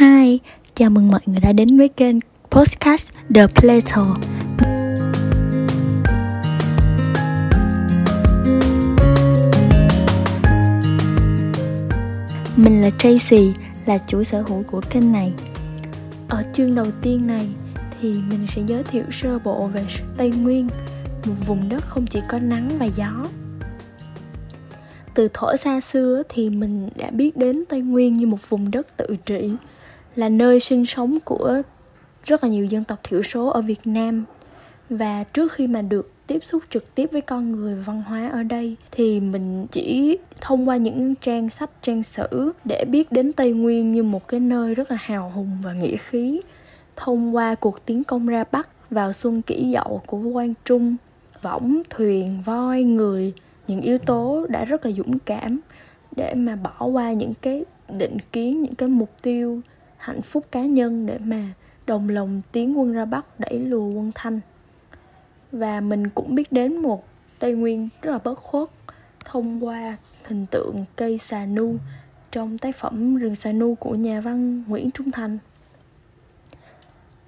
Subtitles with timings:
[0.00, 0.38] Hi,
[0.74, 2.16] chào mừng mọi người đã đến với kênh
[2.50, 4.16] Podcast The Plato.
[12.56, 13.52] Mình là Tracy,
[13.86, 15.32] là chủ sở hữu của kênh này.
[16.28, 17.48] Ở chương đầu tiên này
[18.00, 19.86] thì mình sẽ giới thiệu sơ bộ về
[20.16, 20.68] Tây Nguyên
[21.24, 23.26] Một vùng đất không chỉ có nắng và gió.
[25.14, 28.96] Từ thuở xa xưa thì mình đã biết đến Tây Nguyên như một vùng đất
[28.96, 29.50] tự trị
[30.18, 31.62] là nơi sinh sống của
[32.24, 34.24] rất là nhiều dân tộc thiểu số ở Việt Nam.
[34.90, 38.28] Và trước khi mà được tiếp xúc trực tiếp với con người và văn hóa
[38.28, 43.32] ở đây, thì mình chỉ thông qua những trang sách, trang sử để biết đến
[43.32, 46.40] Tây Nguyên như một cái nơi rất là hào hùng và nghĩa khí.
[46.96, 50.96] Thông qua cuộc tiến công ra Bắc vào xuân kỷ dậu của Quang Trung,
[51.42, 53.32] võng, thuyền, voi, người,
[53.68, 55.60] những yếu tố đã rất là dũng cảm
[56.16, 57.64] để mà bỏ qua những cái
[57.98, 59.60] định kiến, những cái mục tiêu
[59.98, 61.44] hạnh phúc cá nhân để mà
[61.86, 64.40] đồng lòng tiến quân ra bắc đẩy lùa quân thanh.
[65.52, 67.04] Và mình cũng biết đến một
[67.38, 68.68] tây nguyên rất là bất khuất,
[69.24, 71.76] thông qua hình tượng cây xà nu
[72.32, 75.38] trong tác phẩm rừng xà nu của nhà văn nguyễn trung thành.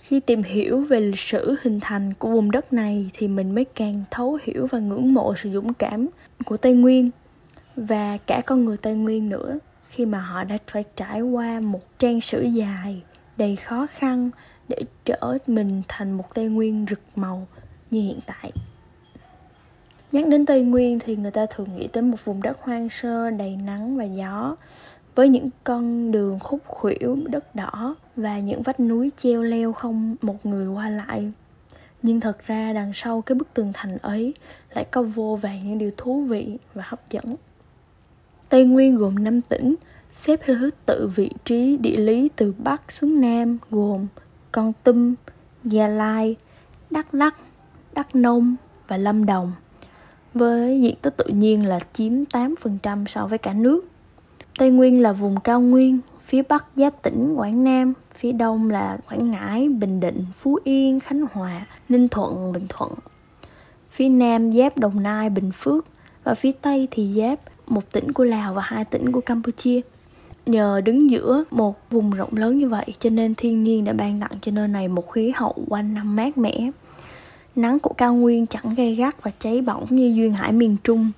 [0.00, 3.64] Khi tìm hiểu về lịch sử hình thành của vùng đất này thì mình mới
[3.64, 6.06] càng thấu hiểu và ngưỡng mộ sự dũng cảm
[6.44, 7.10] của tây nguyên
[7.76, 9.58] và cả con người tây nguyên nữa
[9.90, 13.02] khi mà họ đã phải trải qua một trang sử dài
[13.36, 14.30] đầy khó khăn
[14.68, 17.46] để trở mình thành một tây nguyên rực màu
[17.90, 18.52] như hiện tại.
[20.12, 23.30] Nhắc đến tây nguyên thì người ta thường nghĩ tới một vùng đất hoang sơ,
[23.30, 24.56] đầy nắng và gió,
[25.14, 30.16] với những con đường khúc khuỷu, đất đỏ và những vách núi treo leo không
[30.22, 31.32] một người qua lại.
[32.02, 34.34] Nhưng thật ra đằng sau cái bức tường thành ấy
[34.74, 37.36] lại có vô vàn những điều thú vị và hấp dẫn
[38.50, 39.74] tây nguyên gồm 5 tỉnh
[40.12, 44.06] xếp theo thứ tự vị trí địa lý từ bắc xuống nam gồm
[44.52, 45.14] con tum
[45.64, 46.36] gia lai
[46.90, 47.36] đắk lắc
[47.92, 48.56] đắk nông
[48.88, 49.52] và lâm đồng
[50.34, 53.90] với diện tích tự nhiên là chiếm 8% so với cả nước
[54.60, 58.98] Tây Nguyên là vùng cao nguyên, phía Bắc giáp tỉnh Quảng Nam, phía Đông là
[59.08, 62.92] Quảng Ngãi, Bình Định, Phú Yên, Khánh Hòa, Ninh Thuận, Bình Thuận.
[63.90, 65.86] Phía Nam giáp Đồng Nai, Bình Phước
[66.24, 67.38] và phía Tây thì giáp
[67.70, 69.80] một tỉnh của Lào và hai tỉnh của Campuchia.
[70.46, 74.20] Nhờ đứng giữa một vùng rộng lớn như vậy cho nên thiên nhiên đã ban
[74.20, 76.70] tặng cho nơi này một khí hậu quanh năm mát mẻ.
[77.56, 81.10] Nắng của cao nguyên chẳng gay gắt và cháy bỏng như duyên hải miền Trung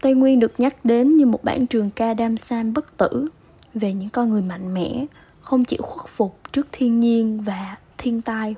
[0.00, 3.28] Tây Nguyên được nhắc đến như một bản trường ca đam san bất tử
[3.74, 5.06] về những con người mạnh mẽ,
[5.40, 8.54] không chịu khuất phục trước thiên nhiên và thiên tai.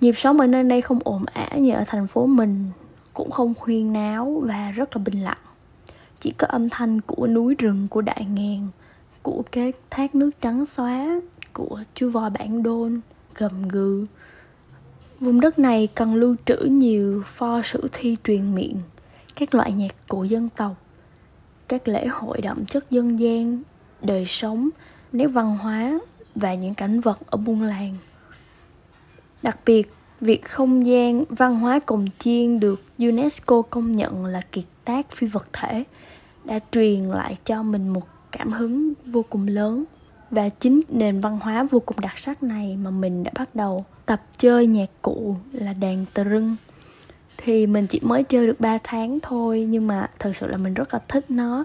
[0.00, 2.66] Nhịp sống ở nơi đây không ồn ào như ở thành phố mình,
[3.14, 5.36] cũng không khuyên náo và rất là bình lặng.
[6.22, 8.68] Chỉ có âm thanh của núi rừng của đại ngàn,
[9.22, 11.20] của cái thác nước trắng xóa,
[11.52, 13.00] của chú voi bản đôn,
[13.34, 14.06] gầm gừ.
[15.20, 18.76] Vùng đất này cần lưu trữ nhiều pho sử thi truyền miệng
[19.36, 20.76] các loại nhạc của dân tộc
[21.68, 23.62] các lễ hội đậm chất dân gian
[24.02, 24.68] đời sống
[25.12, 25.98] nét văn hóa
[26.34, 27.96] và những cảnh vật ở buôn làng
[29.42, 34.64] đặc biệt việc không gian văn hóa cồng chiên được unesco công nhận là kiệt
[34.84, 35.84] tác phi vật thể,
[36.44, 39.84] đã truyền lại cho mình một cảm hứng vô cùng lớn.
[40.30, 43.84] Và chính nền văn hóa vô cùng đặc sắc này mà mình đã bắt đầu
[44.06, 46.56] tập chơi nhạc cụ là đàn tờ rưng.
[47.36, 50.74] Thì mình chỉ mới chơi được 3 tháng thôi, nhưng mà thật sự là mình
[50.74, 51.64] rất là thích nó.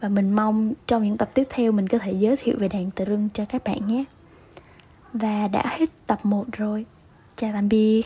[0.00, 2.90] Và mình mong trong những tập tiếp theo mình có thể giới thiệu về đàn
[2.90, 4.04] tờ rưng cho các bạn nhé.
[5.12, 6.84] Và đã hết tập 1 rồi
[7.36, 8.02] chào tạm biệt.